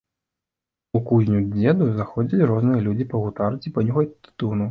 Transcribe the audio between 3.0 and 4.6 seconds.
пагутарыць і панюхаць тытуну.